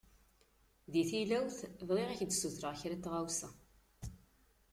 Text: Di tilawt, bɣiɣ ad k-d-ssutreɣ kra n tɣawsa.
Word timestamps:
Di 0.91 1.03
tilawt, 1.09 1.59
bɣiɣ 1.87 2.09
ad 2.09 2.17
k-d-ssutreɣ 2.19 2.73
kra 2.81 2.95
n 2.97 3.01
tɣawsa. 3.03 3.49